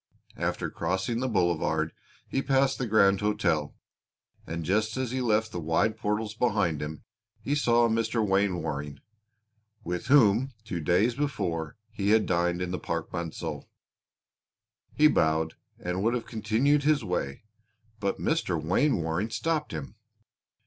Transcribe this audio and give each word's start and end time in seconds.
After 0.39 0.71
crossing 0.71 1.19
the 1.19 1.27
boulevard 1.29 1.93
he 2.27 2.41
passed 2.41 2.79
the 2.79 2.87
Grand 2.87 3.19
Hôtel 3.19 3.75
and 4.47 4.65
just 4.65 4.97
as 4.97 5.11
he 5.11 5.21
left 5.21 5.51
the 5.51 5.59
wide 5.59 5.95
portals 5.95 6.33
behind 6.33 6.81
him 6.81 7.03
he 7.39 7.53
saw 7.53 7.87
Mr. 7.87 8.27
Wainwaring 8.27 8.97
with 9.83 10.07
whom 10.07 10.53
two 10.63 10.79
days 10.81 11.13
before 11.13 11.77
he 11.91 12.09
had 12.09 12.25
dined 12.25 12.63
in 12.63 12.71
the 12.71 12.79
Parc 12.79 13.11
Monceau. 13.13 13.67
He 14.95 15.05
bowed 15.07 15.53
and 15.77 16.01
would 16.01 16.15
have 16.15 16.25
continued 16.25 16.81
his 16.81 17.03
way, 17.05 17.43
but 17.99 18.17
Mr. 18.17 18.59
Wainwaring 18.59 19.29
stopped 19.29 19.71
him. 19.71 19.97